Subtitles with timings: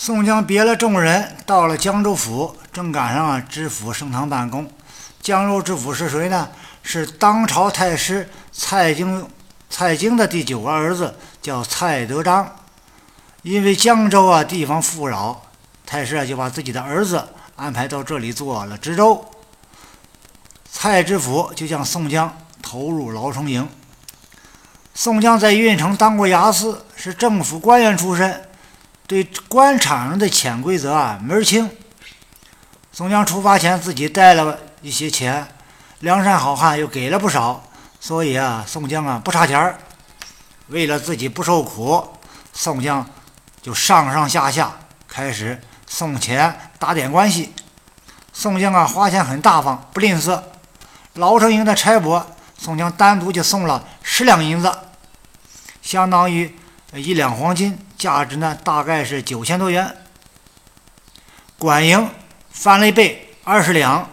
[0.00, 4.70] 宋江别了众人，到了江州府，正赶上啊知府升堂办公。
[5.20, 6.48] 江州知府是谁呢？
[6.84, 9.28] 是当朝太师蔡京，
[9.68, 12.48] 蔡京的第九个儿子，叫蔡德章。
[13.42, 15.42] 因为江州啊地方富饶，
[15.84, 19.28] 太师啊就把自己的儿子安排到这里做了知州。
[20.70, 23.68] 蔡知府就将宋江投入牢城营。
[24.94, 28.44] 宋江在郓城当过衙司，是政府官员出身。
[29.08, 31.70] 对官场上的潜规则啊门儿清。
[32.92, 35.48] 宋江出发前自己带了一些钱，
[36.00, 37.64] 梁山好汉又给了不少，
[37.98, 39.78] 所以啊，宋江啊不差钱儿。
[40.66, 42.06] 为了自己不受苦，
[42.52, 43.08] 宋江
[43.62, 44.70] 就上上下下
[45.08, 47.54] 开始送钱打点关系。
[48.34, 50.42] 宋江啊花钱很大方，不吝啬。
[51.14, 52.26] 老城营的差拨，
[52.58, 54.70] 宋江单独就送了十两银子，
[55.80, 56.54] 相当于。
[56.94, 59.96] 一两黄金，价值呢大概是九千多元。
[61.58, 62.08] 管营
[62.50, 64.08] 翻了一倍，二十两。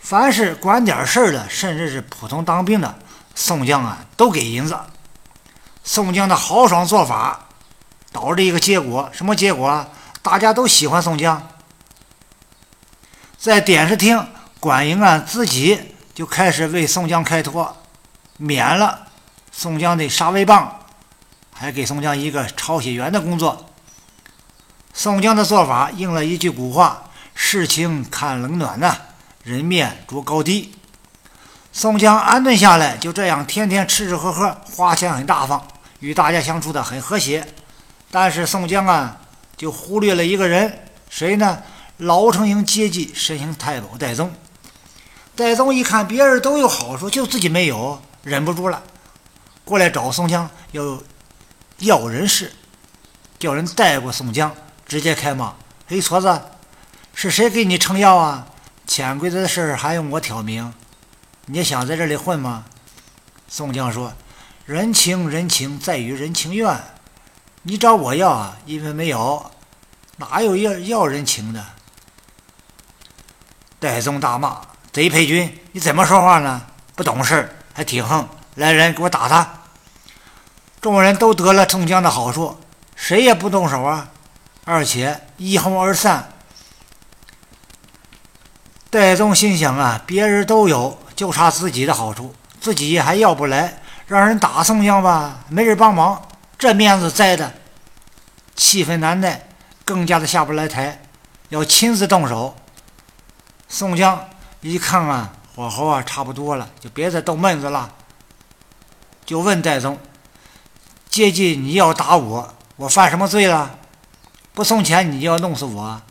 [0.00, 2.94] 凡是管点事儿的，甚至是普通当兵的，
[3.34, 4.78] 宋江啊都给银子。
[5.82, 7.46] 宋江的豪爽做法，
[8.12, 9.88] 导致一个结果，什么结果啊？
[10.22, 11.46] 大家都喜欢宋江。
[13.38, 14.26] 在点视厅，
[14.60, 17.76] 管营啊自己就开始为宋江开脱，
[18.38, 19.06] 免了
[19.52, 20.83] 宋江的杀威棒。
[21.54, 23.70] 还给宋江一个抄写员的工作。
[24.92, 28.96] 宋江的做法应了一句古话：“事情看冷暖呐，
[29.42, 30.74] 人面着高低。”
[31.72, 35.66] 宋江安顿下来，就这样天天吃吃喝喝，花钱很大方，
[36.00, 37.46] 与大家相处的很和谐。
[38.10, 39.18] 但是宋江啊，
[39.56, 41.62] 就忽略了一个人，谁呢？
[41.98, 44.32] 老城营接济神行太保戴宗。
[45.36, 48.82] 戴宗一看别人都有好处，就自己没有，忍不住了，
[49.64, 51.02] 过来找宋江要。
[51.78, 52.52] 要人事，
[53.38, 54.54] 叫人带过宋江，
[54.86, 55.54] 直接开骂
[55.86, 56.40] ：“黑，矬子，
[57.14, 58.46] 是谁给你撑腰啊？
[58.86, 60.72] 潜规则的事还用我挑明？
[61.46, 62.64] 你想在这里混吗？”
[63.48, 64.12] 宋江说
[64.64, 66.80] ：“人情人情在于人情愿，
[67.62, 69.50] 你找我要啊，因为没有，
[70.16, 71.64] 哪有要要人情的？”
[73.80, 74.62] 戴宗大骂
[74.92, 76.62] ：“贼配军，你怎么说话呢？
[76.94, 78.26] 不懂事，还挺横！
[78.54, 79.60] 来人，给我打他！”
[80.84, 82.58] 众人都得了宋江的好处，
[82.94, 84.10] 谁也不动手啊，
[84.66, 86.30] 而且一哄而散。
[88.90, 96.20] 戴宗心想啊，别人都有，就差自己的好处，自己还要不来，让人打宋江吧，没人帮忙，
[96.58, 97.54] 这面子栽的，
[98.54, 99.40] 气愤难耐，
[99.86, 101.00] 更加的下不来台，
[101.48, 102.54] 要亲自动手。
[103.70, 104.22] 宋江
[104.60, 107.90] 一看啊，火候啊差不多了，就别再逗闷子了，
[109.24, 109.98] 就问戴宗。
[111.14, 113.78] 接近你要打我，我犯什么罪了？
[114.52, 116.02] 不送钱你就要弄死我？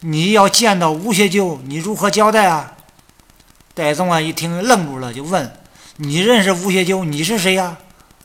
[0.00, 2.72] 你要见到吴学究，你如何交代啊？
[3.72, 5.56] 戴宗啊一听愣住了，就问
[5.98, 7.04] ：“你认识吴学究？
[7.04, 7.76] 你是谁呀？”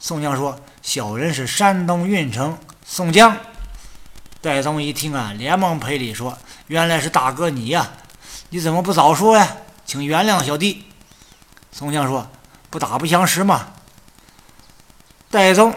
[0.02, 3.38] 宋江说：“小人是山东运城宋江。”
[4.42, 6.36] 戴宗一听啊，连忙赔礼说
[6.66, 7.92] ：“原来是大哥你呀！
[8.50, 9.56] 你怎么不早说呀？
[9.86, 10.84] 请原谅小弟。”
[11.72, 12.28] 宋江说
[12.72, 13.68] ：“不打不相识嘛。”
[15.30, 15.72] 戴宗。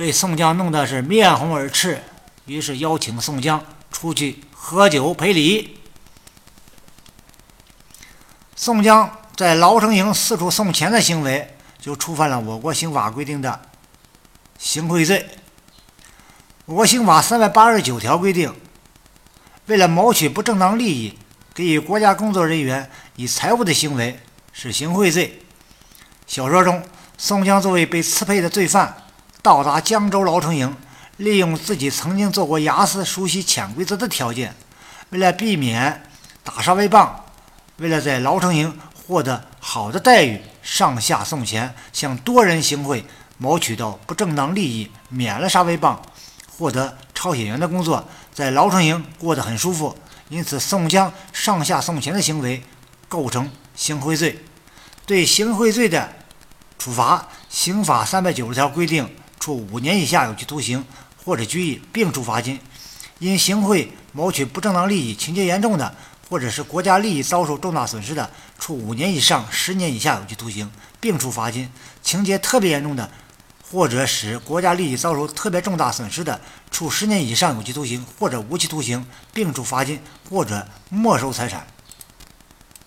[0.00, 2.02] 被宋江弄得是面红耳赤，
[2.46, 3.62] 于是邀请宋江
[3.92, 5.76] 出去喝酒赔礼。
[8.56, 13.60] 宋江在牢城营四处送钱的行为，就触犯了我国刑法规定的
[14.56, 15.28] 行贿罪。
[16.64, 18.50] 我国刑法三百八十九条规定，
[19.66, 21.18] 为了谋取不正当利益，
[21.52, 24.18] 给予国家工作人员以财物的行为
[24.50, 25.42] 是行贿罪。
[26.26, 26.82] 小说中，
[27.18, 28.96] 宋江作为被刺配的罪犯。
[29.42, 30.76] 到达江州牢城营，
[31.16, 34.54] 利用自己曾经做过牙司、熟悉潜规则的条件，
[35.10, 36.02] 为了避免
[36.44, 37.24] 打杀威棒，
[37.78, 43.04] 为了在牢城营获得好的待遇，上下送钱，向多人行贿，
[43.38, 46.00] 谋取到不正当利益，免了杀威棒，
[46.58, 49.96] 获得抄写员的工作，在牢城营过得很舒服。
[50.28, 52.62] 因此，宋江上下送钱的行为
[53.08, 54.44] 构成行贿罪。
[55.06, 56.08] 对行贿罪的
[56.78, 59.08] 处罚，刑法三百九十条规定。
[59.40, 60.84] 处五年以下有期徒刑
[61.24, 62.58] 或者拘役，并处罚金；
[63.18, 65.96] 因行贿谋取不正当利益，情节严重的，
[66.28, 70.70] 或者是国家利益遭受重大损失的，处五年以上十年以下有期徒刑，
[71.00, 71.66] 并处罚金；
[72.02, 73.10] 情节特别严重的，
[73.62, 76.38] 或者使国家利益遭受特别重大损失的，
[76.70, 79.98] 处十年以上有期徒刑或者无期徒刑，并处罚金
[80.28, 81.66] 或者没收财产。